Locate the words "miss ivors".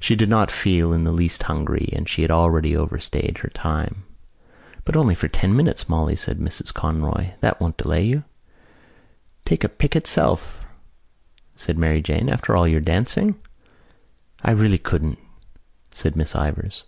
16.16-16.84